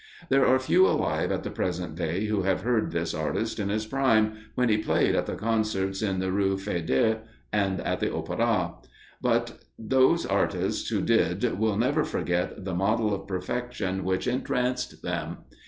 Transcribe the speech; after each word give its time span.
There 0.29 0.47
are 0.47 0.57
few 0.57 0.87
alive 0.87 1.31
at 1.31 1.43
the 1.43 1.51
present 1.51 1.93
day 1.93 2.25
who 2.25 2.41
have 2.41 2.61
heard 2.61 2.89
this 2.89 3.13
artist 3.13 3.59
in 3.59 3.69
his 3.69 3.85
prime, 3.85 4.33
when 4.55 4.67
he 4.67 4.79
played 4.79 5.13
at 5.13 5.27
the 5.27 5.35
concerts 5.35 6.01
in 6.01 6.17
the 6.17 6.31
Rue 6.31 6.57
Feydeau 6.57 7.19
and 7.53 7.79
at 7.81 7.99
the 7.99 8.11
Opera; 8.11 8.73
but 9.21 9.63
those 9.77 10.25
artists 10.25 10.89
who 10.89 11.01
did 11.03 11.43
will 11.59 11.77
never 11.77 12.03
forget 12.03 12.65
the 12.65 12.73
model 12.73 13.13
of 13.13 13.27
perfection 13.27 14.03
which 14.03 14.25
entranced 14.25 15.03
them. 15.03 15.45